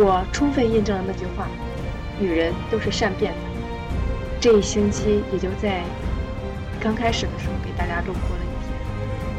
[0.00, 1.48] 我充分印证了那句话：
[2.20, 3.38] 女人都是善变的。
[4.40, 5.82] 这一星期也就在
[6.78, 8.70] 刚开始的时候给大家录播了一天，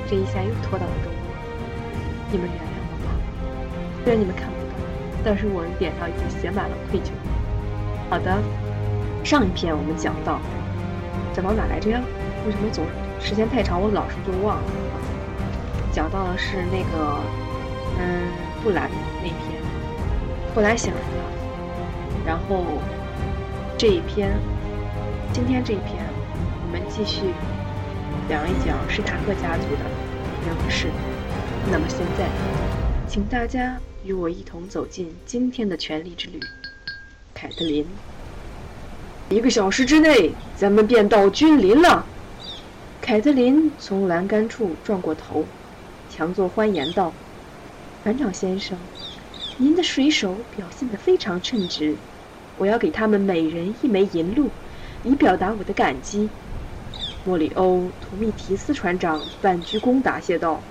[0.05, 1.15] 这一下又拖到了周末，
[2.29, 3.15] 你们原谅我吧。
[4.03, 4.75] 虽然你们看不到，
[5.23, 7.11] 但是我的脸上已经写满了愧疚。
[8.09, 8.37] 好的，
[9.23, 10.41] 上一篇我们讲到
[11.33, 12.01] 讲到哪来着呀？
[12.45, 12.83] 为什么总
[13.21, 14.63] 时间太长，我老是就忘了？
[15.93, 17.15] 讲到的是那个
[17.97, 18.27] 嗯
[18.61, 18.91] 布兰，
[20.55, 21.23] 后来醒来了，
[22.25, 22.65] 然后
[23.77, 24.31] 这一篇。
[25.31, 26.03] 今天这一篇，
[26.65, 27.21] 我们继续
[28.27, 29.83] 讲一讲史塔克家族的
[30.45, 30.87] 人和事。
[31.71, 32.27] 那么现在，
[33.07, 36.39] 请大家与我一同走进今天的权力之旅。
[37.33, 37.85] 凯特琳，
[39.29, 42.03] 一个小时之内，咱们便到君临了。
[42.99, 45.45] 凯特琳从栏杆处转过头，
[46.09, 47.13] 强作欢颜道
[48.03, 48.75] ：“船长先生，
[49.61, 51.93] 您的水手表现得非常称职，
[52.57, 54.49] 我要给他们每人一枚银鹭。”
[55.03, 56.29] 以表达我的感激，
[57.25, 60.61] 莫里欧·图密提斯船长半鞠躬答谢道：“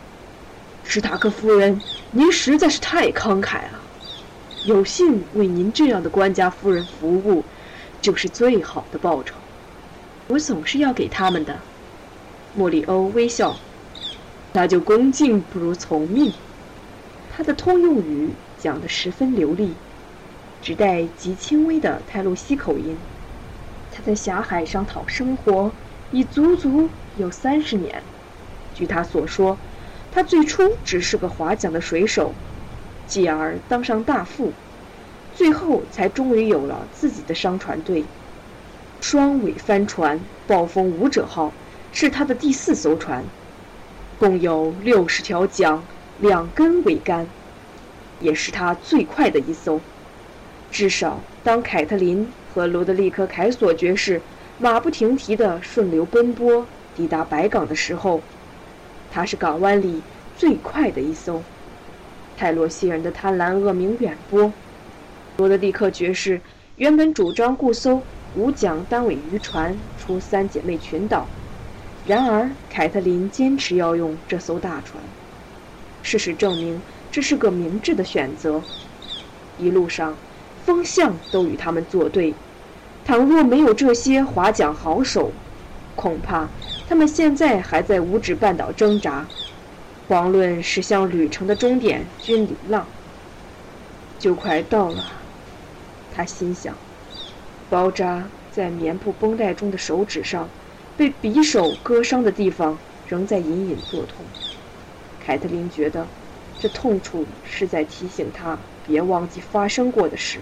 [0.84, 1.80] 史塔克夫人，
[2.12, 3.80] 您实在是太慷慨了。
[4.64, 7.45] 有幸为您这样的官家夫人服务，
[8.01, 9.35] 就是最好的报酬。
[10.29, 11.58] 我总是要给他们的。”
[12.55, 13.57] 莫里欧微笑
[14.52, 16.33] ：“那就恭敬不如从命。”
[17.35, 18.30] 他的通用语
[18.61, 19.73] 讲得十分流利，
[20.61, 22.96] 只带极轻微的泰洛西口音。
[23.92, 25.70] 他在狭海上讨生活，
[26.11, 28.02] 已足足有三十年。
[28.74, 29.57] 据他所说，
[30.11, 32.33] 他最初只是个划桨的水手，
[33.07, 34.52] 继而当上大副，
[35.35, 38.05] 最后才终于有了自己的商船队。
[39.01, 41.52] 双尾帆船“暴风舞者号”
[41.92, 43.24] 是他的第四艘船，
[44.18, 45.83] 共有六十条桨，
[46.20, 47.27] 两根桅杆，
[48.20, 49.80] 也是他最快的一艘。
[50.70, 52.27] 至少当凯特琳。
[52.51, 54.20] 和罗德利克·凯索爵士
[54.58, 58.20] 马不停蹄地顺流奔波，抵达白港的时候，
[59.12, 60.02] 他是港湾里
[60.34, 61.40] 最快的一艘。
[62.36, 64.52] 泰洛西人的贪婪恶名远播。
[65.36, 66.40] 罗德利克爵士
[66.77, 68.02] 原本主张雇艘
[68.35, 71.29] 五桨单尾渔船出三姐妹群岛，
[72.06, 75.00] 然而凯特琳坚持要用这艘大船。
[76.02, 76.80] 事实证明，
[77.11, 78.63] 这是个明智的选择。
[79.58, 80.14] 一路上，
[80.64, 82.35] 风向都与他们作对。
[83.05, 85.33] 倘若没有这些划桨好手，
[85.97, 86.48] 恐怕
[86.89, 89.27] 他们现在还在五指半岛挣扎，
[90.08, 92.86] 遑论驶向旅程的终点君临浪。
[94.18, 95.13] 就快到了，
[96.14, 96.74] 他心想。
[97.70, 100.48] 包扎在棉布绷带中的手指上，
[100.97, 104.24] 被匕首割伤的地方仍在隐隐作痛。
[105.24, 106.07] 凯特琳觉得，
[106.61, 110.39] 这痛处是在提醒他别忘记发生过的事。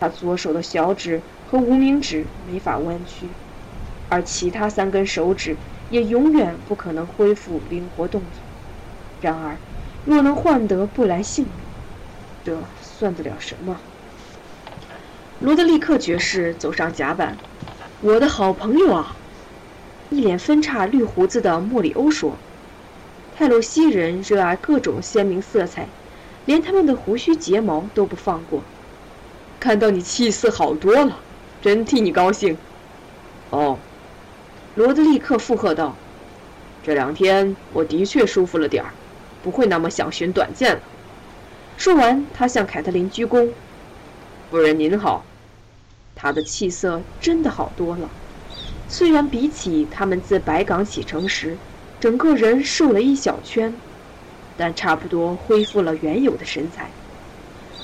[0.00, 1.20] 他左手的小指。
[1.50, 3.28] 和无名指没法弯曲，
[4.08, 5.54] 而其他三根手指
[5.88, 8.40] 也永远不可能恢复灵活动作。
[9.20, 9.56] 然而，
[10.04, 11.52] 若能换得布莱性命，
[12.44, 13.76] 这算得了什么？
[15.38, 17.36] 罗德利克爵士走上甲板
[18.00, 19.14] ，“我的好朋友啊！”
[20.10, 22.36] 一脸分叉绿胡子的莫里欧说。
[23.36, 25.88] 泰洛西人热爱各种鲜明色彩，
[26.46, 28.62] 连他们的胡须睫毛都不放过。
[29.58, 31.18] 看到你气色好多了。
[31.62, 32.58] 真替你高兴，
[33.48, 33.78] 哦，
[34.74, 35.96] 罗德立刻附和道
[36.84, 38.92] ：“这两天我的确舒服了点儿，
[39.42, 40.82] 不会那么想寻短见了。”
[41.78, 43.48] 说完，他向凯特琳鞠躬
[44.50, 45.24] ：“夫人您好。”
[46.14, 48.10] 他的气色真的好多了，
[48.86, 51.56] 虽然比起他们自白港启程时，
[52.04, 53.72] 整个人瘦了一小圈，
[54.58, 56.86] 但差不多恢复了原有的身材。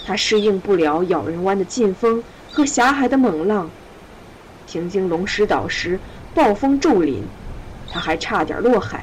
[0.05, 2.23] 他适应不了咬人湾的劲风。
[2.53, 3.71] 和狭海的猛浪，
[4.67, 5.99] 行经龙石岛时，
[6.35, 7.23] 暴风骤临，
[7.91, 9.03] 他还差点落海，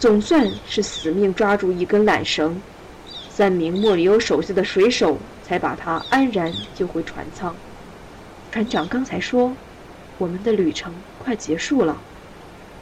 [0.00, 2.60] 总算是死命抓住一根缆绳，
[3.28, 7.54] 三名莫里欧手下的水手才把他安然救回船舱。
[8.50, 9.52] 船长刚才说，
[10.18, 10.92] 我们的旅程
[11.22, 11.96] 快结束了。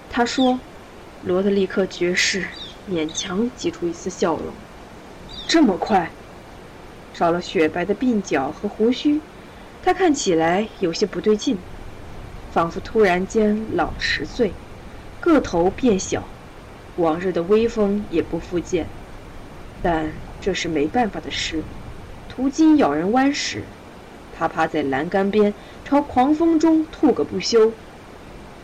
[0.09, 0.59] 他说，
[1.25, 2.47] 罗德利克爵士
[2.89, 4.47] 勉强挤出一丝笑容。
[5.49, 6.11] 这么快？
[7.13, 9.21] 少了雪白的鬓角和胡须。
[9.83, 11.59] 他看起来有些不对劲，
[12.53, 14.53] 仿佛突然间老十岁，
[15.21, 16.23] 个头变小，
[16.97, 18.87] 往日的威风也不复见。
[19.83, 21.63] 但这是没办法的事。
[22.29, 23.63] 途经咬人湾时，
[24.37, 25.53] 他趴在栏杆边
[25.85, 27.73] 朝狂风中吐个不休。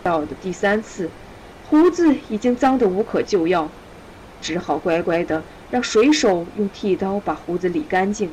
[0.03, 1.09] 到的第三次，
[1.71, 3.69] 胡子已经脏得无可救药，
[4.41, 8.31] 只好乖乖地让水手用剃刀把胡子理干净。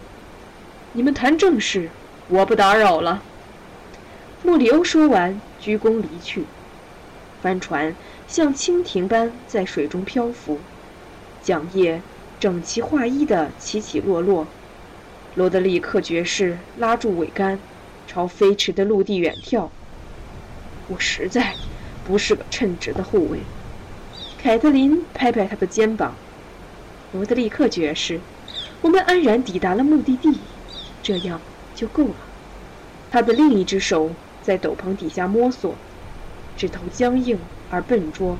[0.94, 1.89] 你们谈正事，
[2.28, 3.24] 我不打扰了。
[4.44, 6.44] 莫里欧说完，鞠躬离去。
[7.42, 7.95] 帆船
[8.28, 10.60] 像蜻蜓般在水中漂浮，
[11.42, 12.01] 桨叶
[12.39, 14.45] 整齐划一地起起落落。
[15.36, 17.57] 罗德里克爵士拉住桅杆，
[18.06, 19.69] 朝飞驰的陆地远眺。
[20.89, 21.54] 我实在
[22.06, 23.39] 不是个称职的护卫。
[24.42, 26.15] 凯特琳拍拍他的肩膀。
[27.13, 28.19] 罗德里克爵士，
[28.81, 30.39] 我们安然抵达了目的地，
[31.03, 31.42] 这样
[31.75, 32.15] 就够了。
[33.12, 34.12] 他的另一只手
[34.42, 35.75] 在斗篷底下摸索，
[36.56, 37.38] 指头僵硬
[37.69, 38.38] 而笨拙，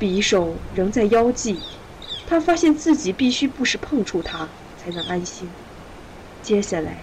[0.00, 1.60] 匕首仍在腰际。
[2.26, 5.48] 他发现自己必须不时碰触它，才能安心。
[6.42, 6.98] 接下来，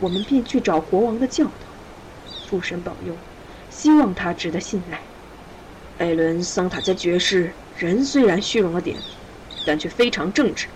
[0.00, 1.50] 我们便去找国王的教导，
[2.48, 3.14] 诸神保佑，
[3.82, 5.00] 希望他值得信赖。
[5.98, 8.96] 艾伦·桑塔加爵士人虽然虚荣了点，
[9.66, 10.68] 但却非常正直。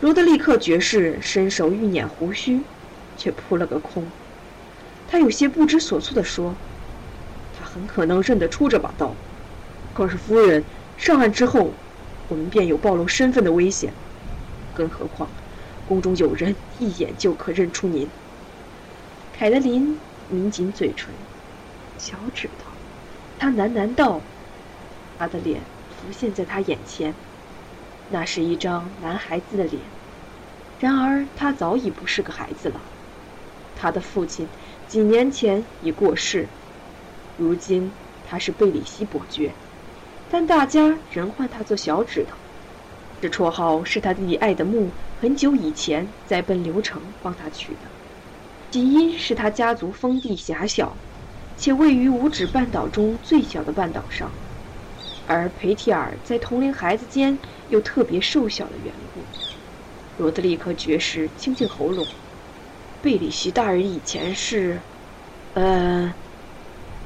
[0.00, 2.60] 罗德利克爵士伸手欲捻胡须，
[3.16, 4.04] 却扑了个空。
[5.08, 6.56] 他有些不知所措地说
[7.56, 9.14] ：“他很可能认得出这把刀，
[9.94, 10.64] 可是夫人
[10.98, 11.70] 上岸之后，
[12.26, 13.92] 我们便有暴露身份的危险。
[14.74, 15.28] 更何况……”
[15.86, 18.08] 宫中有人一眼就可认出您。
[19.38, 19.96] 凯德琳
[20.32, 21.10] 抿紧嘴唇，
[21.98, 22.70] 小指头，
[23.38, 24.20] 他喃喃道
[25.18, 27.14] ：“他的脸浮现在他眼前，
[28.08, 29.80] 那是一张男孩子的脸。
[30.78, 32.80] 然而他早已不是个孩子了。
[33.74, 34.46] 他的父亲
[34.86, 36.46] 几年前已过世，
[37.36, 37.90] 如今
[38.22, 39.52] 他是贝里希伯爵，
[40.28, 42.36] 但大家仍唤他做小指头。
[43.20, 47.90] 这绰号是他弟弟爱德慕。”很久以前，在奔流城帮他取的，
[48.70, 50.94] 起因是他家族封地狭小，
[51.56, 54.30] 且位于五指半岛中最小的半岛上，
[55.26, 57.38] 而裴提尔在同龄孩子间
[57.68, 59.20] 又特别瘦小的缘故。
[60.18, 62.06] 罗德里克爵士清清喉咙，
[63.00, 64.78] 贝里希大人以前是，
[65.54, 66.14] 呃，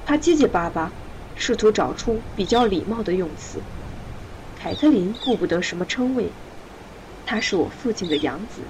[0.05, 0.93] 他结结巴巴，
[1.35, 3.59] 试图找出比较礼貌的用词。
[4.55, 6.29] 凯特琳顾不得什么称谓。
[7.25, 8.61] 他是我父亲的养子，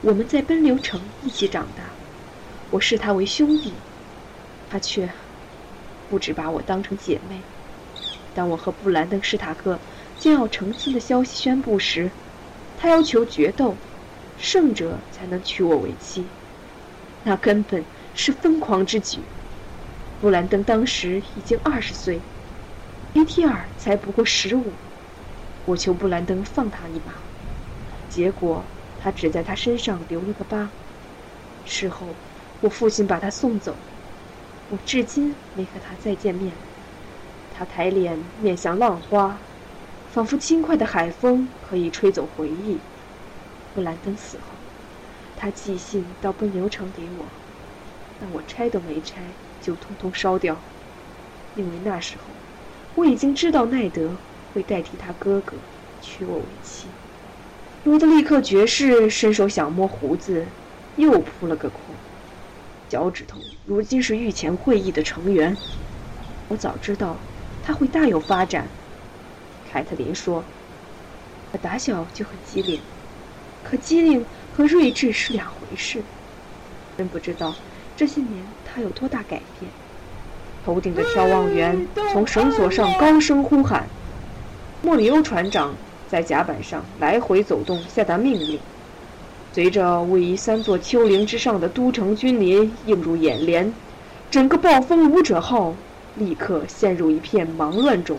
[0.00, 1.84] 我们在奔流城一起长大，
[2.70, 3.72] 我视他为兄弟，
[4.74, 5.08] 他却
[6.10, 7.38] 不只把我当成姐妹。
[8.34, 9.78] 当我和布兰登·史塔克
[10.18, 12.10] 将要成亲的消息宣布时，
[12.76, 13.72] 他要求决斗，
[14.36, 16.24] 胜者才能娶我为妻，
[17.22, 17.84] 那根本
[18.16, 19.20] 是疯狂之举。
[20.20, 22.18] 布兰登当时已经二十岁，
[23.12, 24.72] 伊提尔才不过十五，
[25.66, 27.12] 我求布兰登放他一马。
[28.08, 28.64] 结果，
[28.98, 30.68] 他只在他身上留了个疤。
[31.64, 32.08] 事后，
[32.58, 33.76] 我父亲把他送走，
[34.68, 36.52] 我至今没和他再见面。
[37.50, 39.38] 他抬脸面向浪花，
[40.08, 42.80] 仿佛轻快的海风可以吹走回忆。
[43.72, 44.56] 布兰登死后，
[45.36, 47.26] 他寄信到奔流城给我，
[48.18, 49.20] 但我拆都没拆
[49.60, 50.56] 就通通烧掉，
[51.54, 52.24] 因为那时候
[52.94, 54.16] 我已经知道奈德
[54.52, 55.52] 会代替他哥哥
[56.00, 56.88] 娶我为妻。
[57.84, 60.46] 罗德利克爵士伸手想摸胡子，
[60.96, 61.80] 又扑了个空。
[62.88, 65.56] 脚趾头如今是御前会议的成员，
[66.48, 67.16] 我早知道
[67.64, 68.66] 他会大有发展。
[69.72, 70.44] 凯特琳说
[71.50, 72.80] ：“他打小就很机灵，
[73.64, 74.24] 可机灵
[74.56, 76.02] 和睿智是两回事。
[76.96, 77.54] 真不知道
[77.96, 79.70] 这些年他有多大改变。”
[80.64, 83.86] 头顶的眺望员从绳索上高声呼喊
[84.82, 85.74] ：“莫里欧船长。”
[86.06, 88.60] 在甲板上来回走动，下达命令。
[89.54, 93.72] 随着位于三座丘陵之上的都城君临映入眼帘，
[94.28, 95.72] 整个暴风舞者号
[96.16, 98.18] 立刻陷入一片忙乱中。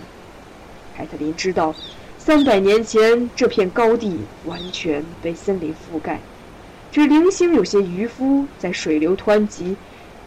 [0.95, 1.75] 凯特琳知道，
[2.17, 6.21] 三百年前这片高地完全被森林覆盖，
[6.89, 9.75] 只零星有些渔夫在水流湍急、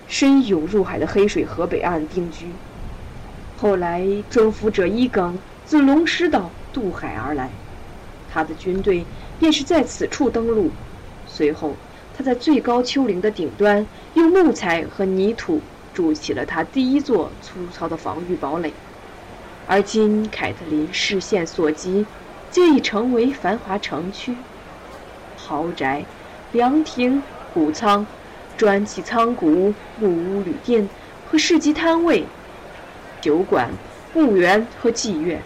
[0.08, 2.44] 深涌入海的黑水河北岸定居。
[3.56, 6.50] 后来，征服者伊耿自龙狮岛。
[6.70, 7.48] 渡海而来，
[8.30, 9.02] 他的军队
[9.38, 10.70] 便是在此处登陆。
[11.28, 11.74] 随后，
[12.16, 15.60] 他在最高丘陵的顶端用木材和泥土
[15.94, 18.72] 筑起了他第一座粗糙的防御堡垒。
[19.66, 22.06] 而今，凯特琳视线所及，
[22.50, 24.34] 皆已成为繁华城区，
[25.36, 26.04] 豪宅、
[26.52, 28.06] 凉亭、谷仓、
[28.56, 30.88] 砖砌仓谷、木屋旅店
[31.30, 32.24] 和市集摊位、
[33.20, 33.70] 酒馆、
[34.14, 35.42] 墓园和妓院。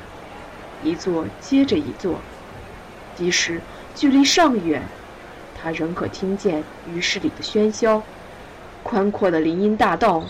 [0.84, 2.20] 一座接着一座，
[3.16, 3.60] 即使
[3.94, 4.82] 距离尚远，
[5.62, 8.02] 他仍可听见鱼市里的喧嚣。
[8.82, 10.24] 宽阔的林荫大道，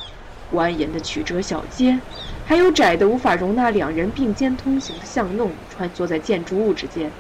[0.53, 1.99] 蜿蜒的曲折小街，
[2.45, 7.11] 还有窄的无法容纳两人并肩通行的巷弄，穿梭在建筑物之间。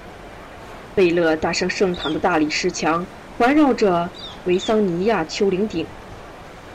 [0.95, 3.07] 贝勒大圣圣堂的大理石墙
[3.39, 4.11] 环绕着
[4.45, 5.87] 维桑尼亚丘陵顶，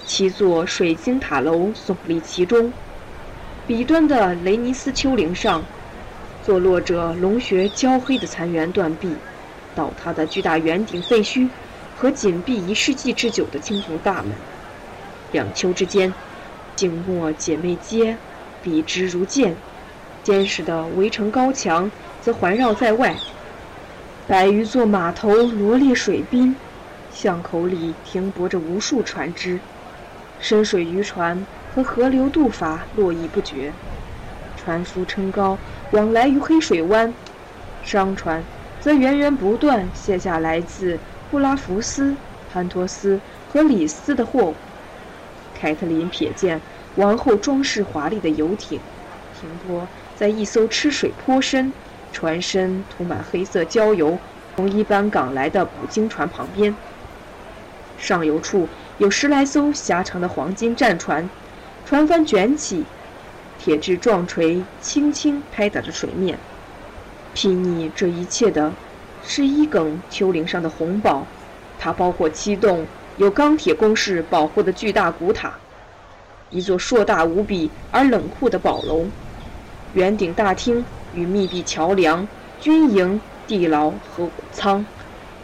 [0.07, 2.73] 七座水晶塔楼耸立其中。
[3.67, 5.63] 彼端的雷尼斯丘陵上，
[6.43, 9.13] 坐落着龙穴焦黑的残垣断壁、
[9.77, 11.47] 倒塌的巨大圆顶废墟
[11.95, 14.31] 和紧闭一世纪之久的青铜大门。
[15.31, 16.11] 两丘之间，
[16.75, 18.17] 静默姐妹街
[18.63, 19.55] 笔直如剑，
[20.23, 21.91] 坚实的围城高墙
[22.21, 23.15] 则环绕在外。
[24.27, 26.55] 百余座码头罗列水滨，
[27.13, 29.59] 巷口里停泊着无数船只，
[30.39, 31.45] 深水渔船。
[31.75, 33.71] 和河流渡法络绎不绝，
[34.55, 35.55] 船夫撑篙
[35.91, 37.13] 往来于黑水湾，
[37.83, 38.43] 商船
[38.87, 40.97] 则源源不断卸下来自
[41.29, 42.15] 布拉福斯、
[42.47, 44.55] 潘托斯和里斯的货物。
[45.53, 46.61] 凯特琳瞥见
[46.95, 48.79] 王后装饰华丽的游艇
[49.37, 51.73] 停泊在一艘吃水颇深、
[52.13, 54.17] 船身涂满黑色焦油、
[54.55, 56.73] 从一般港来的捕鲸船旁边，
[57.97, 61.29] 上游处有十来艘狭长的黄金战船。
[61.83, 62.85] 船帆卷起，
[63.57, 66.39] 铁质撞锤轻轻拍打着水面。
[67.37, 68.73] 睥睨这一切的，
[69.23, 71.23] 是伊耿丘陵上的红堡，
[71.77, 72.83] 它包括七栋
[73.17, 75.53] 有钢铁工事保护的巨大古塔，
[76.49, 79.05] 一座硕大无比而冷酷的堡楼，
[79.93, 82.27] 圆顶大厅与密闭桥梁、
[82.59, 84.83] 军营、地牢和谷仓，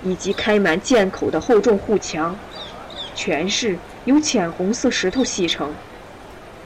[0.04, 2.36] 以及开满箭口的厚重护墙，
[3.14, 5.72] 全是由浅红色石头砌成。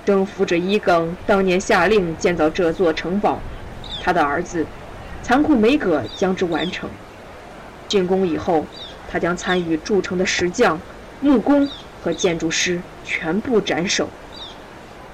[0.06, 3.38] 征服者伊耿当年下令建造这座城堡，
[4.02, 4.66] 他的儿子
[5.28, 6.90] 残酷梅戈将之完成。
[7.90, 8.66] 竣工以后，
[9.12, 10.80] 他将参与筑城的石匠、
[11.20, 11.70] 木工
[12.02, 14.08] 和建筑师全部斩首。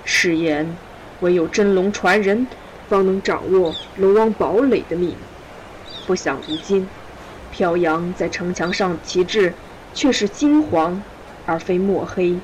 [0.05, 0.77] 誓言，
[1.21, 2.45] 唯有真龙传人
[2.87, 5.15] 方能掌握龙王堡垒的秘密。
[6.05, 6.87] 不想如今，
[7.51, 9.51] 飘扬在城墙上旗帜
[9.95, 11.01] 却是金黄，
[11.47, 12.37] 而非墨黑。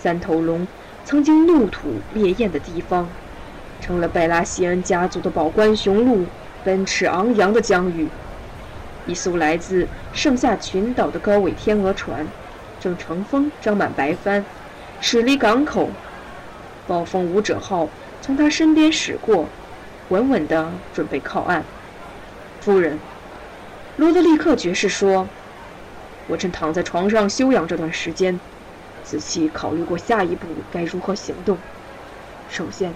[0.00, 0.64] 三头龙。
[1.04, 3.08] 曾经怒吐烈焰的地方，
[3.80, 6.26] 成了拜拉西恩家族的宝冠雄鹿
[6.64, 8.08] 奔驰昂扬的疆域。
[9.06, 12.26] 一艘来自盛夏群岛的高尾天鹅船，
[12.78, 14.44] 正乘风张满白帆，
[15.00, 15.88] 驶离港口。
[16.86, 17.88] 暴风舞者号
[18.20, 19.46] 从他身边驶过，
[20.08, 21.64] 稳稳地准备靠岸。
[22.60, 22.98] 夫人，
[23.96, 25.26] 罗德利克爵士说
[26.28, 28.38] ：“我正躺在床上休养这段时间。”
[29.04, 31.56] 仔细考虑过下一步该如何行动。
[32.50, 32.92] 首先，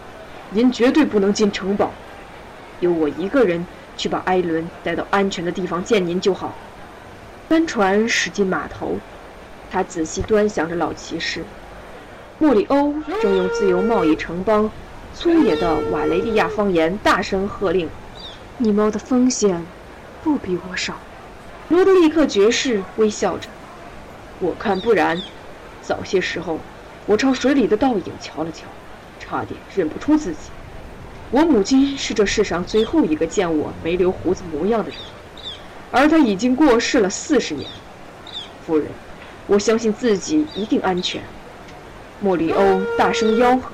[0.50, 1.90] 您绝对不能进城堡，
[2.82, 3.64] 由我一个人
[3.96, 6.52] 去把艾伦带到安全的地方见您就好。
[7.48, 8.98] 帆船驶进码头，
[9.70, 11.44] 他仔细端详着老骑士。
[12.38, 14.68] 莫里欧正用自由贸易城邦
[15.14, 17.88] 粗野的瓦雷利亚方言大声喝令
[18.58, 19.64] ：“你冒的风险
[20.24, 20.94] 不比我少。”
[21.70, 23.48] 罗德利克爵士微笑着
[24.40, 25.22] ：“我看不然。”
[25.80, 26.58] 早些时候，
[27.06, 28.66] 我朝水里的倒影瞧了瞧，
[29.20, 30.50] 差点认不出自己。
[31.32, 34.98] 我母亲是这世上最后一个见我没留胡子模样的人，
[35.90, 37.66] 而她已经过世了四十年。
[38.66, 38.86] 夫人，
[39.46, 41.22] 我相信自己一定安全。
[42.20, 43.70] 莫里欧大声吆喝，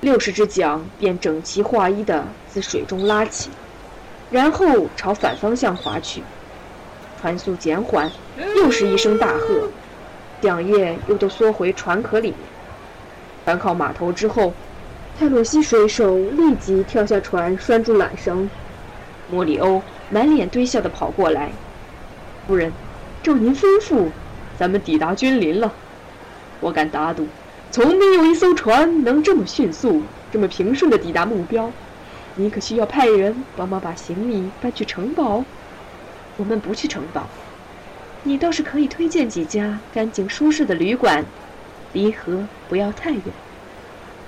[0.00, 3.48] 六十只桨便整齐划一地自水中拉起，
[4.28, 6.20] 然后朝反方向划去。
[7.20, 8.10] 船速减缓，
[8.56, 9.70] 又是一声大喝。
[10.40, 12.38] 桨叶又都缩回船壳里面。
[13.44, 14.52] 船靠码头之后，
[15.18, 18.50] 泰洛西水手立即跳下船，拴住缆绳。
[19.30, 19.80] 莫里欧
[20.10, 21.50] 满脸堆笑地跑过来
[22.46, 22.70] ：“夫人，
[23.22, 24.08] 照您吩咐，
[24.58, 25.72] 咱们抵达君临了。
[26.60, 27.26] 我敢打赌，
[27.70, 31.70] 从没有一艘船能这么迅速、这么平顺地抵达目标。
[32.34, 35.42] 你可需要派人帮忙把行李搬去城堡？
[36.36, 37.26] 我们不去城堡。”
[38.22, 41.24] 你倒是可以推荐几家干净舒适的旅馆，
[41.94, 43.22] 离河不要太远。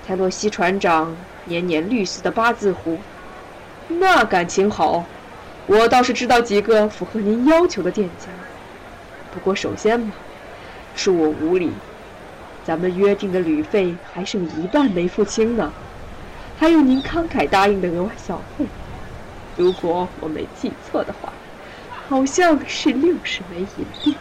[0.09, 2.97] 泰洛西船长年年绿色的八字胡，
[3.87, 5.05] 那感情好。
[5.67, 8.25] 我倒是知道几个符合您要求的店家。
[9.31, 10.11] 不过首先嘛，
[10.97, 11.71] 恕我无礼，
[12.65, 15.71] 咱们约定的旅费还剩一半没付清呢，
[16.57, 18.65] 还有您慷慨答应的额外小费，
[19.57, 21.31] 如果我没记错的话。
[22.07, 24.15] 好像是六十枚银币，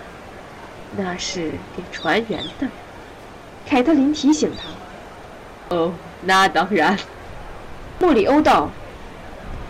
[0.99, 2.69] 那是给船员的。
[3.67, 4.69] 凯特琳提醒他
[5.69, 6.99] ：“哦，那当然。”
[8.01, 8.71] 莫里欧道：“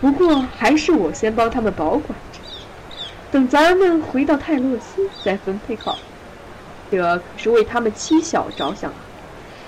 [0.01, 2.39] 不过还是我先帮他们保管着，
[3.31, 5.97] 等咱们回到泰洛斯再分配好。
[6.91, 8.97] 这可是为他们妻小着想啊！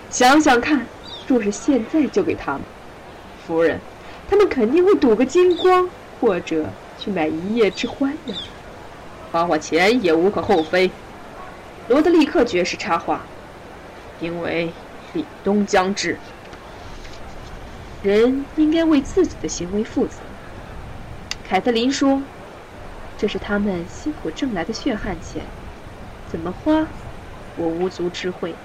[0.10, 0.86] 想想看，
[1.28, 2.62] 若是现在就给他们，
[3.46, 3.80] 夫人，
[4.30, 6.66] 他们肯定会赌个精光，或者……”
[7.00, 8.36] 去买一夜之欢呀。
[9.32, 10.92] 花花钱也无可厚非。
[11.88, 13.22] 罗德立刻爵士插话
[14.22, 14.72] ：“因为
[15.14, 16.18] 凛冬将至，
[18.04, 20.18] 人应该为自己的行为负责。”
[21.48, 22.22] 凯特琳说
[23.18, 25.44] ：“这是他们辛苦挣来的血汗钱，
[26.32, 26.88] 怎么花，
[27.58, 28.56] 我无足知会。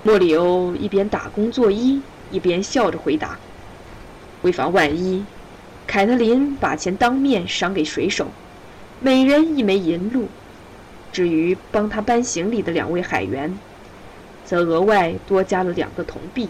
[0.03, 3.37] 莫里欧一边打工作揖，一边笑着回答
[4.43, 5.25] ：“为防万一，
[5.85, 8.27] 凯特琳把钱当面赏给水手，
[9.01, 10.29] 每人一枚银鹭。
[11.11, 13.57] 至于帮他搬行李的两位海员，
[14.45, 16.47] 则额外多加了两个铜币。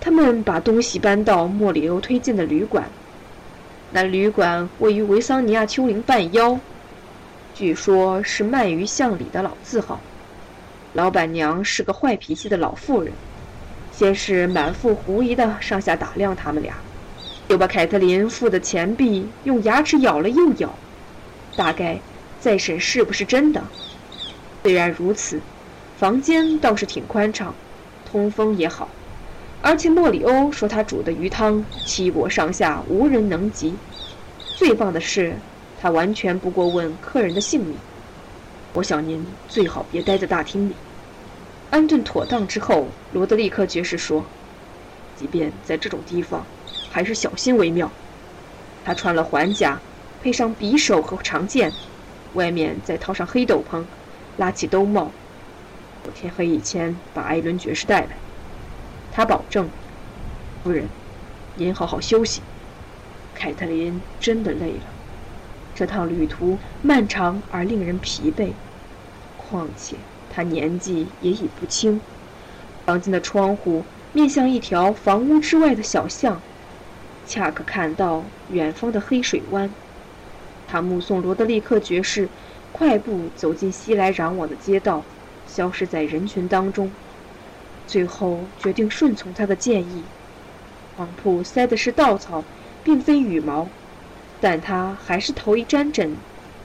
[0.00, 2.88] 他们把东西搬到莫里欧推荐的旅馆，
[3.92, 6.58] 那旅馆位于维桑尼亚丘陵半腰，
[7.54, 10.00] 据说是鳗鱼巷里的老字号。”
[10.94, 13.12] 老板娘是个坏脾气的老妇人，
[13.92, 16.74] 先是满腹狐疑的上下打量他们俩，
[17.48, 20.74] 又把凯特琳付的钱币用牙齿咬了又咬，
[21.56, 21.98] 大概
[22.42, 23.62] 再审是不是真的。
[24.64, 25.40] 虽然如此，
[25.96, 27.54] 房间倒是挺宽敞，
[28.04, 28.88] 通风也好，
[29.60, 33.72] 而且莫里欧说他煮的鱼汤七国上下无人能及。
[34.56, 35.36] 最棒的是，
[35.80, 37.76] 他完全不过问客人的姓名。
[38.72, 40.74] 我想您最好别待在大厅里。
[41.70, 44.24] 安顿妥当之后，罗德利克爵士说
[45.16, 46.44] ：“即便在这种地方，
[46.90, 47.88] 还是小心为妙。”
[48.84, 49.78] 他穿了环甲，
[50.20, 51.72] 配上匕首和长剑，
[52.34, 53.84] 外面再套上黑斗篷，
[54.36, 55.10] 拉起兜帽。
[56.04, 58.08] 我天黑以前把艾伦爵士带来。
[59.12, 59.68] 他保证
[60.64, 60.88] ：“夫人，
[61.56, 62.40] 您好好休息。”
[63.34, 64.84] 凯特琳真的累了。
[65.74, 68.52] 这趟旅途漫长而令人疲惫，
[69.36, 69.96] 况且
[70.30, 72.00] 她年纪也已不轻。
[72.84, 76.40] 房间的窗户面向一条房屋之外的小巷，
[77.26, 79.70] 恰可看到远方的黑水湾。
[80.72, 82.26] 他目送罗德利克爵士
[82.72, 85.02] 快步走进熙来攘往的街道，
[85.46, 86.90] 消失在人群当中，
[87.86, 90.02] 最后决定顺从他的建议。
[90.96, 92.42] 床铺塞的是稻草，
[92.82, 93.68] 并非羽毛。
[94.40, 96.16] 但他还是头一沾枕，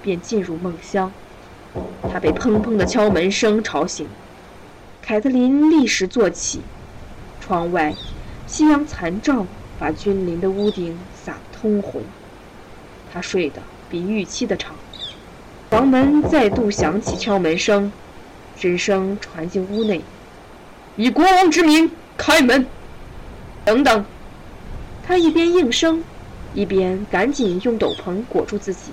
[0.01, 1.11] 便进入梦乡。
[2.09, 4.07] 他被砰砰的敲门声吵醒，
[5.01, 6.61] 凯特琳立时坐起。
[7.41, 7.93] 窗外，
[8.47, 9.45] 夕阳残照，
[9.77, 12.01] 把君临的屋顶洒得通红。
[13.11, 14.75] 他睡得比预期的长。
[15.69, 17.91] 房门再度响起敲门声，
[18.59, 20.01] 人声传进屋内
[20.95, 22.65] ：“以国王之名，开门！”
[23.65, 24.05] 等等，
[25.05, 26.03] 他一边应声。
[26.53, 28.91] 一边赶紧用斗篷裹住自己，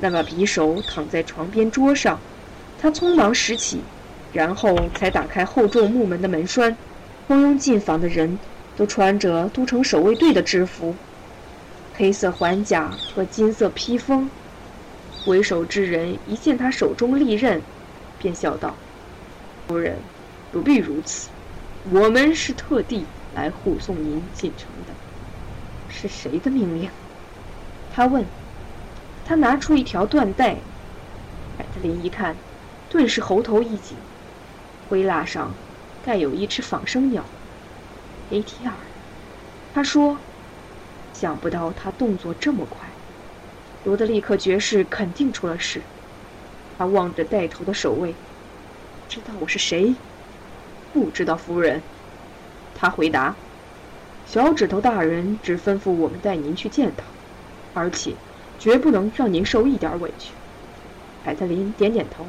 [0.00, 2.18] 那把匕首躺在床边桌上，
[2.80, 3.80] 他匆忙拾起，
[4.32, 6.74] 然后才打开厚重木门的门栓。
[7.26, 8.38] 蜂拥进房的人
[8.76, 10.94] 都穿着都城守卫队的制服，
[11.96, 14.28] 黑色环甲和金色披风。
[15.26, 17.62] 为首之人一见他手中利刃，
[18.18, 18.74] 便笑道
[19.66, 19.96] ：“夫人，
[20.50, 21.30] 不必如此，
[21.90, 24.92] 我们是特地来护送您进城的。”
[25.88, 26.90] 是谁的命令？
[27.94, 28.24] 他问。
[29.26, 30.56] 他拿出一条缎带。
[31.56, 32.36] 凯特琳一看，
[32.90, 33.96] 顿时喉头一紧。
[34.90, 35.54] 灰蜡上
[36.04, 37.24] 盖有一只仿生鸟。
[38.28, 38.74] A.T.R.，。
[39.72, 40.18] 他说
[41.24, 42.86] ：“想不到他动作这么快。”
[43.84, 45.80] 罗德利克爵士肯定出了事。
[46.76, 48.14] 他望着带头的守卫
[49.08, 49.94] ：“知道我是谁
[50.92, 51.80] ？”“不知道，夫人。”
[52.76, 53.34] 他回答。
[54.26, 57.04] 小指头大人只吩咐我们带您去见他，
[57.72, 58.12] 而且
[58.58, 60.32] 绝不能让您受一点委屈。
[61.24, 62.26] 凯特琳点点头。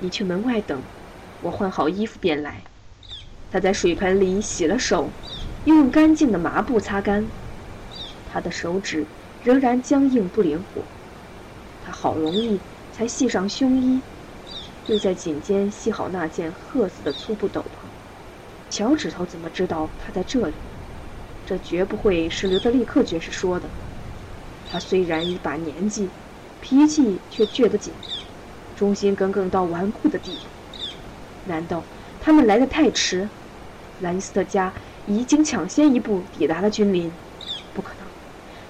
[0.00, 0.78] 你去门外等，
[1.40, 2.60] 我换好衣服便来。
[3.50, 5.08] 他在水盆里洗了手，
[5.64, 7.26] 又用干净的麻布擦干。
[8.36, 9.06] 他的手指
[9.42, 10.82] 仍然僵硬不灵活。
[11.86, 12.60] 他好容易
[12.92, 13.98] 才系上胸衣，
[14.88, 17.88] 又在颈间系好那件褐色的粗布斗篷。
[18.68, 20.52] 小指头怎么知道他在这里？
[21.46, 23.66] 这绝不会是刘德利克爵士说的。
[24.70, 26.06] 他虽然一把年纪，
[26.60, 27.90] 脾气却倔得紧，
[28.76, 30.40] 忠心耿耿到顽固的地步。
[31.48, 31.82] 难道
[32.20, 33.26] 他们来得太迟？
[34.02, 34.70] 兰斯特家
[35.06, 37.10] 已经抢先一步抵达了君临。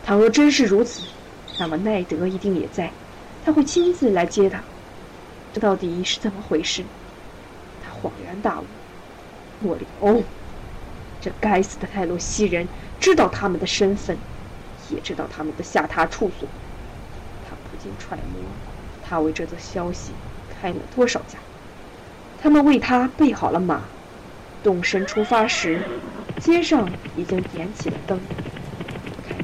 [0.07, 1.03] 倘若真是如此，
[1.59, 2.93] 那么奈德一定也在，
[3.45, 4.63] 他会亲自来接他。
[5.53, 6.85] 这到底是怎么回事？
[7.85, 8.65] 他恍然大悟。
[9.61, 10.23] 莫里欧。
[11.21, 12.69] 这该死的泰洛西人
[13.01, 14.17] 知道他们的身份，
[14.91, 16.49] 也知道他们的下榻处所。
[17.51, 18.41] 他不禁揣摩，
[19.03, 20.13] 他为这则消息
[20.61, 21.37] 开了多少价。
[22.41, 23.81] 他们为他备好了马。
[24.63, 25.83] 动身出发时，
[26.39, 28.21] 街上已经点起了灯。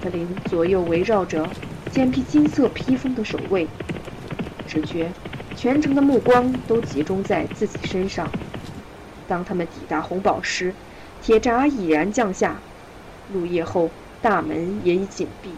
[0.02, 1.48] 特琳左右围绕着
[1.92, 3.68] 肩披金色披风的守卫，
[4.66, 5.08] 只觉
[5.54, 8.28] 全城的目光都集中在自己身上。
[9.28, 10.74] 当他们抵达红堡时，
[11.22, 12.56] 铁闸已然降下，
[13.32, 15.50] 入夜后大门也已紧闭，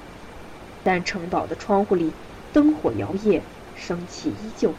[0.82, 2.12] 但城堡的窗户里
[2.52, 3.40] 灯火摇曳，
[3.74, 4.74] 生气依旧。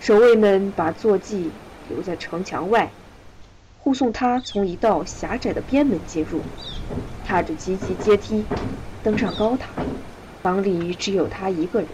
[0.00, 1.52] 守卫们把坐骑
[1.88, 2.90] 留在城墙外，
[3.84, 6.40] 护送他从一道狭窄的边门进入，
[7.22, 8.42] 踏着阶级阶梯
[9.02, 9.68] 登上高塔。
[10.42, 11.88] 房里只有他一个人，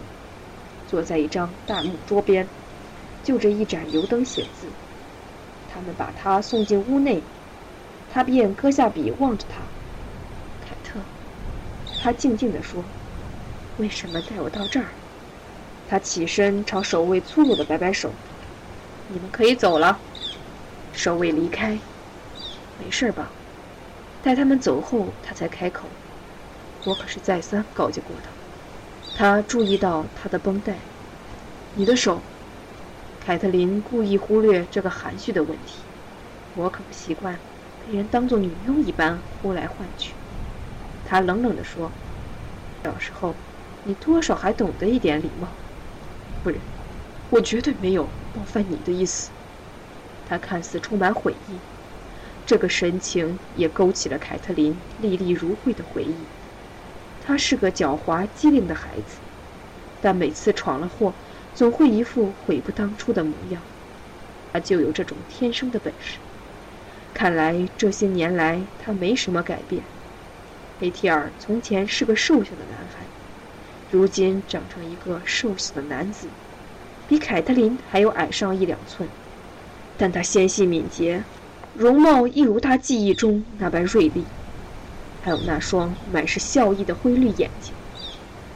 [0.87, 2.47] 坐在一张大木桌边，
[3.25, 4.67] 就着一盏油灯写字。
[5.67, 7.21] 他们把他送进屋内。
[8.13, 9.55] 他便搁下笔，望着他。
[10.65, 10.97] 凯特，
[12.01, 12.81] 他静静地说
[13.75, 14.85] ：“为什么带我到这儿？”
[15.89, 18.09] 他起身朝守卫粗鲁地摆摆手
[19.07, 19.99] ：“你们可以走了。”
[20.93, 21.77] 守卫离开。
[22.79, 23.31] 没事吧？
[24.23, 25.87] 待他们走后，他才开口
[26.85, 28.29] ：“我可是再三告诫过的。”
[29.17, 30.75] 他注意到他的绷带。
[31.75, 32.21] 你的手。
[33.23, 35.79] 凯特琳故意忽略这个含蓄的问题。
[36.55, 37.37] 我可不习惯。
[37.85, 40.13] 被人当作女佣一般呼来唤去，
[41.03, 41.91] 他冷冷地说
[42.83, 43.33] ：“小时候，
[43.83, 45.47] 你多少还懂得一点礼貌。”
[46.43, 46.59] 夫人，
[47.31, 48.03] 我绝对没有
[48.35, 49.31] 冒犯你的意思。
[50.31, 51.57] 他看似充满悔意，
[52.45, 56.15] 这个神情也勾起了凯特琳历历如绘的回忆。
[57.21, 59.17] 他是个狡猾机灵的孩子，
[59.99, 61.11] 但每次闯了祸，
[61.53, 63.61] 总会一副悔不当初的模样。
[64.53, 66.17] 他就有这种天生的本事。
[67.13, 69.83] 看来这些年来他没什么改变。
[70.79, 73.05] 黑提尔从前是个瘦小的男孩，
[73.91, 76.25] 如今长成一个瘦小的男子，
[77.05, 79.09] 比凯特琳还要矮上一两寸。
[79.97, 81.23] 但他纤细敏捷，
[81.73, 84.25] 容貌一如他记忆中那般锐利，
[85.21, 87.73] 还有那双满是笑意的灰绿眼睛。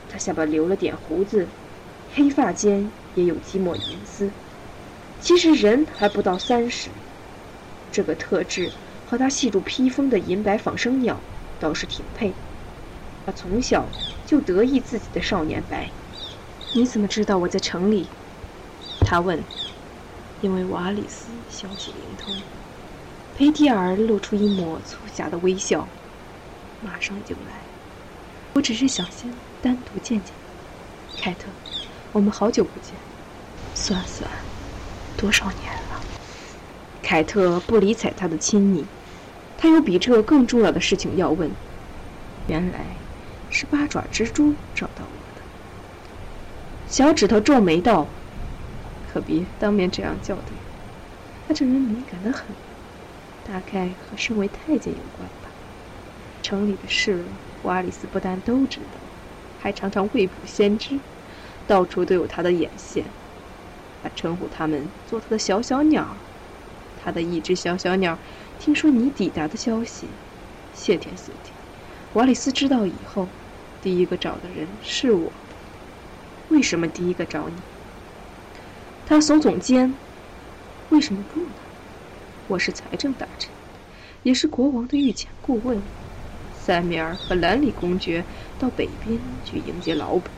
[0.10, 1.48] 他下巴留了点胡子，
[2.16, 4.30] 黑发间也有几抹银丝。
[5.20, 6.90] 其实人还不到三十。
[7.92, 8.72] 这个特质
[9.06, 11.20] 和他系住披风的银白仿生鸟
[11.60, 12.34] 倒是挺配。
[13.26, 13.86] 他从小
[14.26, 15.90] 就得意自己的少年白。
[16.74, 18.06] 你怎么知道我在城里？
[19.00, 19.40] 他问。
[20.42, 22.36] 因为瓦里斯消息灵通。
[23.38, 25.88] 佩蒂尔露出一抹促狭的微笑。
[26.82, 27.64] 马上就来。
[28.54, 30.34] 我只是想先单独见见
[31.14, 31.48] 你，凯特。
[32.12, 32.94] 我们好久不见。
[33.74, 34.30] 算算，
[35.18, 36.02] 多少年了。
[37.02, 38.86] 凯特不理睬他的亲昵，
[39.58, 41.52] 他有比这更重要的事情要问。
[42.48, 42.86] 原来，
[43.50, 45.42] 是八爪蜘蛛找到我的。
[46.88, 48.08] 小指头皱眉道
[49.16, 50.52] ：“可别当面这样叫他，
[51.48, 52.54] 他这人敏感的很，
[53.44, 55.50] 大概和身为太监有关吧。
[56.42, 57.24] 城里的事，
[57.62, 59.00] 瓦里斯不但都知道，
[59.56, 61.00] 还常常未卜先知，
[61.66, 63.06] 到处都有他的眼线。
[64.04, 66.06] 他称呼他们做他的小小鸟。”
[67.02, 68.20] 他的一只小小鸟，
[68.60, 70.08] 听说你抵达的消息，
[70.74, 71.52] 谢天谢地，
[72.16, 73.30] 瓦里斯知道以后，
[73.82, 75.32] 第一个找的人是我。
[76.50, 77.56] 为什么第一个找你？
[79.08, 80.00] 他耸耸肩，
[80.90, 81.58] 为什么不呢？
[82.48, 83.52] 我是财政大臣，
[84.24, 85.80] 也是国王的御前顾问。
[86.52, 88.26] 塞米尔和兰里公爵
[88.58, 90.32] 到北边去迎接老本，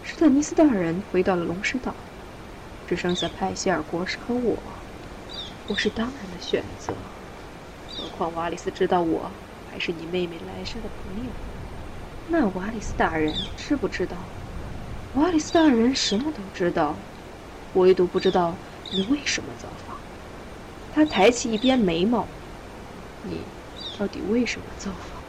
[0.00, 1.92] 史特尼斯大人回到了龙石岛，
[2.86, 4.56] 只剩下派希尔国师和我。
[5.66, 6.94] 我是当然的选择，
[7.96, 9.28] 何况瓦里斯知道我
[9.66, 11.32] 还是你妹妹莱莎的朋友。
[12.28, 14.16] 那瓦里斯大人知不知道？
[15.14, 16.94] 瓦里斯大人什么都知道，
[17.78, 18.54] 唯独不知道
[18.90, 19.96] 你为什么造访。
[20.94, 22.26] 他抬起一边眉毛，
[23.22, 23.40] 你
[23.98, 25.22] 到底为什么造访？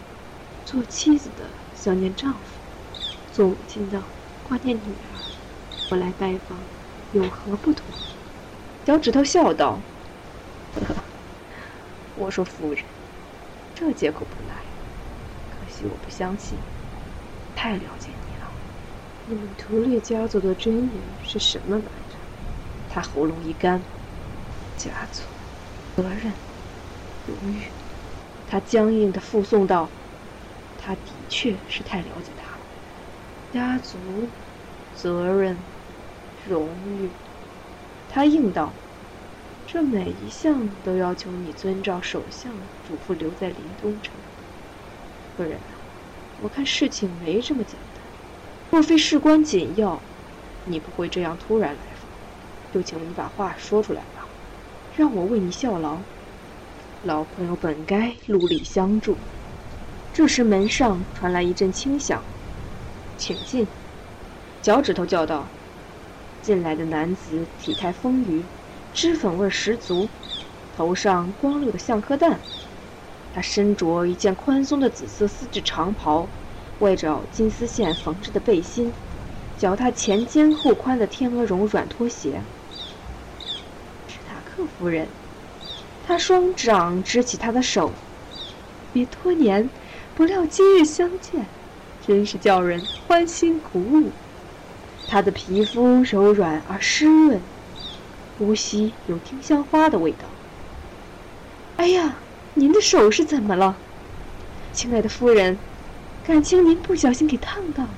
[0.65, 2.39] 做妻子的想念丈夫，
[3.33, 4.01] 做母亲的
[4.47, 5.19] 挂念女儿。
[5.89, 6.57] 我来拜访，
[7.13, 7.83] 有何不妥？
[8.85, 9.79] 小指头笑道。
[10.75, 10.95] 呵呵，
[12.15, 12.83] 我说夫人，
[13.75, 14.55] 这借口不赖。
[15.51, 16.57] 可惜我不相信，
[17.55, 18.51] 太了解你了。
[19.27, 20.91] 你们图列家族的尊严
[21.23, 21.83] 是什么来？
[22.99, 23.81] 他喉咙一干。
[24.75, 25.21] 家族，
[25.95, 26.33] 责任，
[27.25, 27.71] 荣誉。
[28.45, 29.89] 他僵硬的附送道
[30.77, 32.59] ：“他的确是太了解他了。
[33.53, 33.97] 家族，
[34.93, 35.57] 责任，
[36.49, 37.09] 荣誉。”
[38.09, 38.73] 他应道。
[39.65, 42.51] 这每一项都要求你遵照首相
[42.85, 44.11] 嘱咐留在临东城。
[45.37, 45.71] 夫人啊，
[46.41, 48.03] 我看事情没这么简单。
[48.71, 50.01] 若非事关紧要，
[50.65, 51.88] 你不会这样突然来。
[52.73, 54.27] 就请你把话说出来吧，
[54.95, 55.97] 让我为你效劳。
[57.03, 59.15] 老朋友本该戮力相助。
[60.13, 62.21] 这时门上传来一阵轻响
[63.17, 63.67] ，“请进。”
[64.61, 65.45] 脚趾头叫道。
[66.41, 68.43] 进来的男子体态丰腴，
[68.93, 70.07] 脂粉味十足，
[70.75, 72.39] 头上光溜的像颗蛋。
[73.33, 76.27] 他身着一件宽松的紫色丝质长袍，
[76.79, 78.93] 外着金丝线缝制的背心，
[79.57, 82.41] 脚踏前尖后宽的天鹅绒软拖鞋。
[84.67, 85.07] 夫人，
[86.07, 87.91] 他双掌支起他的手。
[88.91, 89.69] 别多年，
[90.15, 91.45] 不料今日相见，
[92.05, 94.11] 真是叫人欢欣鼓舞。
[95.07, 97.41] 他的皮肤柔软而湿润，
[98.37, 100.25] 呼吸有丁香花的味道。
[101.77, 102.15] 哎呀，
[102.53, 103.75] 您的手是怎么了，
[104.73, 105.57] 亲爱的夫人？
[106.25, 107.89] 感情您不小心给烫到了。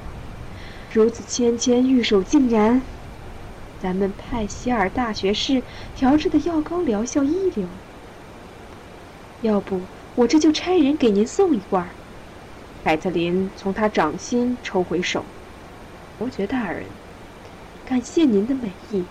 [0.93, 2.81] 如此纤纤玉手，竟然……
[3.81, 5.63] 咱们派希尔大学士
[5.95, 7.65] 调制的药膏疗效一流。
[9.41, 9.81] 要不
[10.13, 11.87] 我这就差人给您送一罐。
[12.83, 15.25] 凯特琳从他掌心抽回手，
[16.19, 16.83] 伯爵大人。
[17.87, 19.03] 感谢您的美意，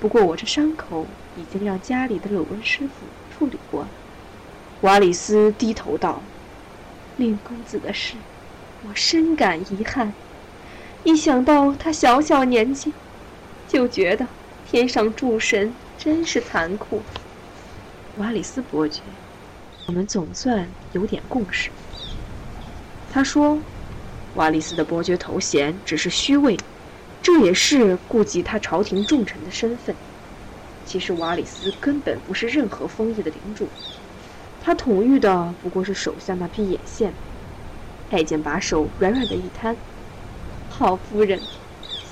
[0.00, 2.92] 不过我这伤口已经让家里的鲁温师傅
[3.36, 3.88] 处理过了。
[4.82, 6.22] 瓦里斯低头道
[7.18, 8.14] ：“令公子的事，
[8.88, 10.12] 我深感遗憾。
[11.04, 12.92] 一想到他小小年纪，
[13.72, 14.26] 就觉得
[14.70, 17.00] 天上诸神真是残酷。”
[18.18, 19.00] 瓦里斯伯爵，
[19.86, 21.70] 我们总算有点共识。
[23.10, 23.58] 他说
[24.36, 26.54] ：“瓦里斯的伯爵头衔只是虚位。”
[27.22, 29.94] 这也是顾及他朝廷重臣的身份。
[30.84, 33.68] 其实瓦里斯根本不是任何封邑的领主，
[34.60, 37.14] 他统御的不过是手下那批眼线。
[38.10, 39.74] 太监把手软软的一摊
[40.68, 41.40] ：“好夫人，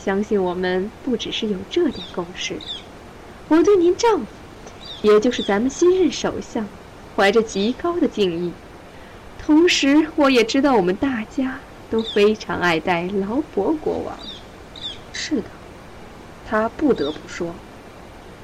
[0.03, 2.57] 相信我们不只是有这点共识。
[3.49, 4.27] 我对您丈夫，
[5.03, 6.67] 也就是咱们新任首相，
[7.15, 8.53] 怀着极高的敬意。
[9.39, 11.59] 同时，我也知道我们大家
[11.91, 14.17] 都非常爱戴劳勃国王。”
[15.13, 15.45] 是的，
[16.49, 17.55] 他不得不说，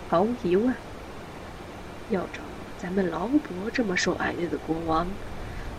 [0.08, 0.74] 毫无疑问，
[2.10, 2.40] 要找
[2.76, 5.06] 咱们劳勃这么受爱戴的国王，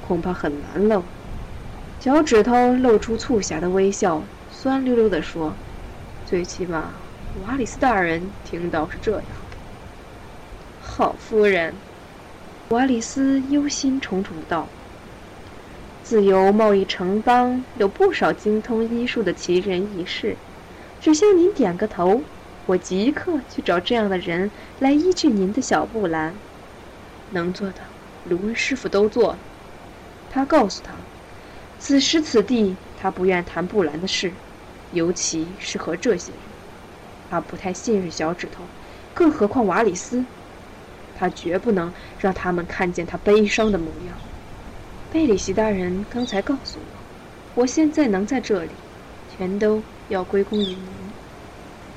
[0.08, 1.04] 恐怕很难了。
[2.00, 5.54] 脚趾头露出促狭的微笑，酸溜溜地说
[6.28, 6.92] ：“最起码，
[7.46, 9.24] 瓦里斯大人听到是这样。”
[10.84, 11.74] 好夫人，
[12.68, 14.68] 瓦里斯忧心忡忡道
[16.04, 20.36] ：“自由贸易城邦有不少精通医术的奇人异士。”
[21.00, 22.22] 只向您点个头，
[22.66, 26.36] 我即刻去找这样的人来医治您的小布兰。
[27.30, 27.76] 能做的，
[28.26, 29.40] 卢恩师傅都做了。
[30.30, 30.92] 他告诉他，
[31.80, 34.34] 此时此地他不愿谈布兰的事，
[34.98, 36.40] 尤其是和这些人。
[37.30, 38.64] 他不太信任小指头，
[39.14, 40.26] 更何况瓦里斯。
[41.18, 44.18] 他绝不能让他们看见他悲伤的模样。
[45.14, 48.72] 贝里席大人刚才告诉我，我现在能在这里，
[49.38, 49.82] 全都。
[50.10, 50.78] 要归功于您，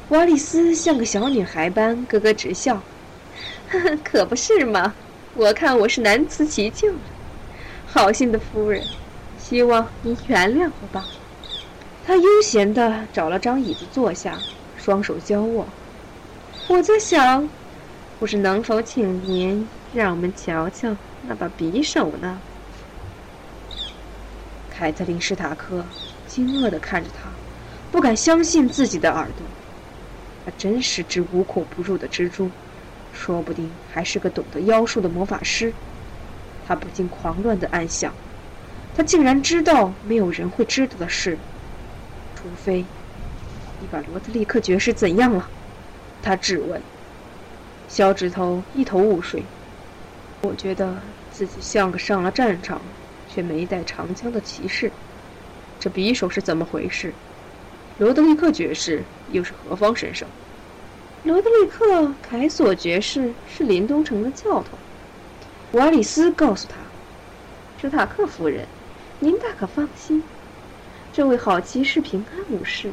[0.08, 2.82] 瓦里斯像个小女孩般咯咯直笑，
[3.68, 4.92] 呵呵，可不是嘛！
[5.34, 6.98] 我看我是难辞其咎了。
[7.86, 8.82] 好心的夫人，
[9.38, 11.06] 希望您原谅我吧。
[12.06, 14.38] 他悠闲地找了张椅子坐下，
[14.76, 15.66] 双手交握。
[16.68, 17.48] 我在想，
[18.18, 22.38] 不知能否请您让我们瞧瞧那把匕首呢？
[24.70, 25.84] 凯特琳·史塔克
[26.26, 27.28] 惊愕地看着他。
[27.92, 29.44] 不敢相信自己的耳朵，
[30.46, 32.48] 他真是只无孔不入的蜘蛛，
[33.12, 35.72] 说不定还是个懂得妖术的魔法师。
[36.68, 38.14] 他不禁狂乱地暗想：
[38.96, 41.36] 他竟然知道没有人会知道的事，
[42.42, 42.84] 除非
[43.80, 45.46] 你把罗德利克爵士怎样了？
[46.22, 46.80] 他质问。
[47.86, 49.42] 小指头一头雾水。
[50.42, 50.94] 我觉得
[51.30, 52.80] 自己像个上了战场
[53.28, 54.90] 却没带长枪的骑士。
[55.78, 57.12] 这匕首是怎么回事？
[57.98, 60.26] 罗德利克爵士又是何方神圣？
[61.24, 64.78] 罗德利克·凯索爵士是林东城的教头。
[65.72, 66.76] 瓦里斯告诉他
[67.80, 68.66] ：“史塔克夫人，
[69.18, 70.22] 您大可放心，
[71.12, 72.92] 这位好骑士平安无事。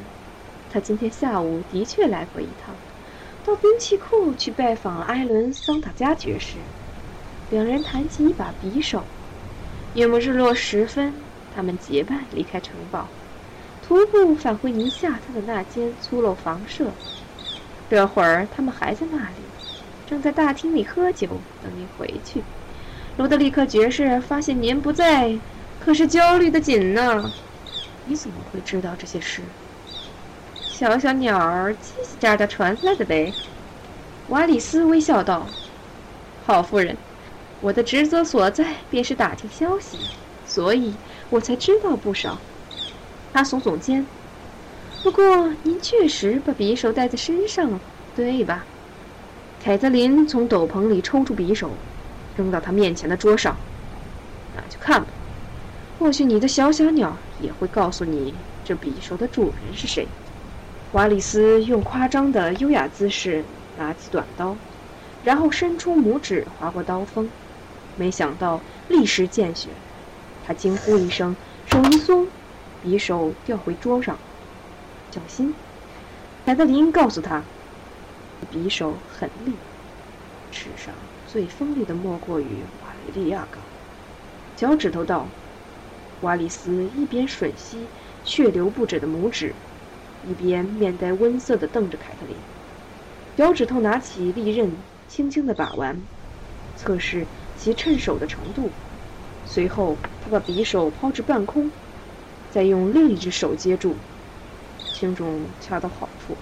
[0.74, 2.76] 他今天下午的确来过一趟，
[3.46, 6.56] 到兵器库去拜访埃伦·桑塔加爵士。
[7.52, 9.04] 两人谈起一把匕首。
[9.94, 11.14] 夜幕日落时分，
[11.56, 13.08] 他们结伴离开城堡。”
[13.88, 16.92] 徒步返回您下榻的那间粗陋房舍，
[17.90, 19.36] 这会儿他们还在那里，
[20.06, 21.28] 正在大厅里喝酒，
[21.64, 22.42] 等您回去。
[23.16, 25.38] 罗德里克爵士发现您不在，
[25.80, 27.32] 可是焦虑的紧呢。
[28.08, 29.42] 你怎么会知道这些事？
[30.62, 31.78] 小小鸟儿叽
[32.20, 33.34] 叽喳喳传来的呗。
[34.30, 35.48] 瓦里斯微笑道
[36.46, 36.96] ：“好夫人，
[37.62, 39.98] 我的职责所在便是打听消息，
[40.46, 40.94] 所以
[41.30, 42.38] 我才知道不少。
[43.34, 44.06] 他耸耸肩。
[45.04, 47.80] 不过您确实把匕首带在身上了，
[48.16, 48.64] 对吧？
[49.64, 51.72] 凯特琳从斗篷里抽出匕首，
[52.38, 53.56] 扔到他面前的桌上。
[54.56, 55.08] 那就看吧，
[56.00, 60.08] 或许你的小小鸟也会告诉你这匕首的主人是谁。
[60.94, 63.44] 瓦里斯用夸张的优雅姿势
[63.78, 64.56] 拿起短刀，
[65.24, 67.30] 然后伸出拇指划过刀锋，
[67.98, 69.70] 没想到立时见血。
[70.46, 72.28] 他惊呼一声，手一松，
[72.86, 74.18] 匕首掉回桌上。
[75.12, 75.54] 小心，
[76.46, 77.44] 凯特琳告诉他，
[78.52, 79.52] 匕首很利，
[80.52, 80.94] 世上
[81.28, 82.46] 最锋利的莫过于
[82.82, 83.62] 瓦雷利亚钢。
[84.56, 85.28] 脚趾头道，
[86.22, 87.78] 瓦里斯一边吮吸
[88.24, 89.54] 血流不止的拇指，
[90.28, 92.36] 一边面带温色地瞪着凯特琳。
[93.36, 94.72] 脚趾头拿起利刃，
[95.08, 96.02] 轻轻地把玩，
[96.76, 97.26] 测试
[97.56, 98.72] 其趁手的程度。
[99.46, 101.72] 随后，他把匕首抛至半空，
[102.50, 103.96] 再用另一只手接住。
[104.80, 106.36] 轻重恰到好处。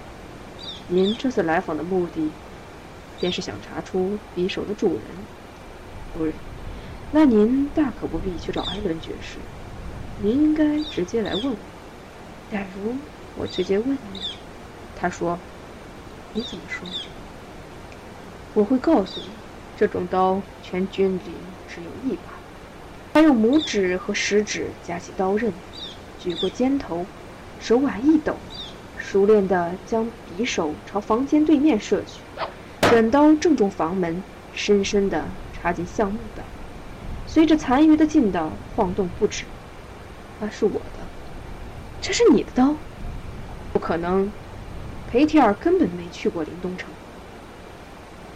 [0.88, 2.30] 您这次来访的目的，
[3.20, 5.02] 便是想查出匕首的主人，
[6.14, 6.32] 夫人。
[7.12, 9.36] 那您大可不必去找艾伦爵士，
[10.18, 11.56] 您应该直接来问我。
[12.50, 12.96] 假如
[13.34, 14.20] 我直接问你，
[14.94, 15.38] 他说
[16.32, 16.88] ：“你怎么说？”
[18.54, 19.28] 我会告诉你，
[19.76, 21.20] 这种刀全军里
[21.68, 22.32] 只有一把。
[23.12, 25.52] 他用拇指和食指夹起刀刃，
[26.18, 27.04] 举过肩头。
[27.58, 28.36] 手腕一抖，
[28.98, 30.06] 熟练地将
[30.38, 32.20] 匕首朝房间对面射去。
[32.80, 34.22] 短刀正中房门，
[34.54, 36.44] 深深地插进橡木板，
[37.26, 39.44] 随着残余的劲道晃动不止。
[40.38, 41.00] 那是我的，
[42.00, 42.74] 这是你的刀？
[43.72, 44.30] 不可能，
[45.10, 46.88] 裴提尔根本没去过林东城，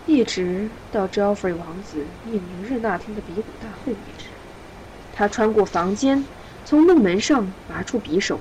[0.06, 4.26] 一直到 Joffrey 王子命明日那天的比武大会为止。
[5.12, 6.24] 他穿过房间，
[6.64, 8.38] 从木门上拔出匕首。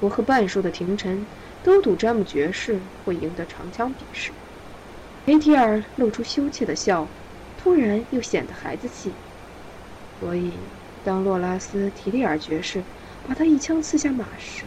[0.00, 1.26] 我和半数的廷臣
[1.62, 4.30] 都赌詹姆爵士会赢得长枪比试。
[5.26, 7.06] 裴提尔露出羞怯的笑，
[7.58, 9.12] 突然又显得孩子气。
[10.18, 10.52] 所以，
[11.04, 12.82] 当洛拉斯提利尔爵士
[13.26, 14.64] 把他一枪刺下马时，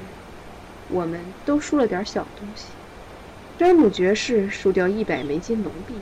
[0.89, 2.67] 我们都输了点小东西。
[3.57, 5.93] 詹姆爵士输掉一百枚金龙币，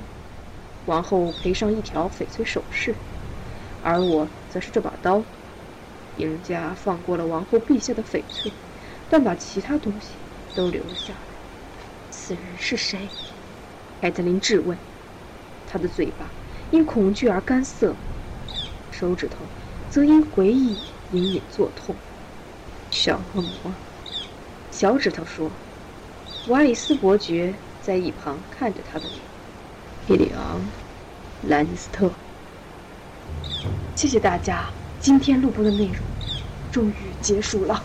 [0.86, 2.96] 王后赔上一条翡翠首饰，
[3.84, 5.24] 而我则是这把刀。
[6.17, 8.52] 赢家放过了王后陛下的翡翠。
[9.13, 10.08] 但把其他东西
[10.56, 11.20] 都留了下来。
[12.12, 13.10] 此人是谁？
[14.00, 14.78] 凯特琳质问。
[15.67, 16.30] 他的嘴巴
[16.70, 17.94] 因恐惧而干涩，
[18.89, 19.36] 手指头
[19.92, 20.78] 则因回忆
[21.12, 21.94] 隐隐作痛。
[22.90, 23.74] 小恶魔。
[24.72, 25.52] 小指头说。
[26.48, 29.20] 瓦里斯伯爵在一旁看着他的脸。
[30.08, 30.60] 皮里昂·
[31.50, 32.10] 兰尼斯特。
[33.96, 34.66] 谢谢大家，
[35.00, 35.98] 今天录播的内容
[36.72, 37.84] 终于结束了。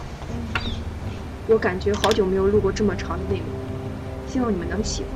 [1.49, 3.47] 我感觉好久没有录过这么长的内容，
[4.33, 5.11] 希望你们能喜欢。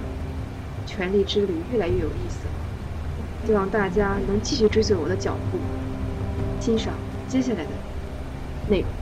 [0.87, 5.59] 权力之旅越来越有意思了，希望大家能继续追随我的脚步，
[6.61, 7.85] 欣赏接下来的
[8.65, 9.00] 内容。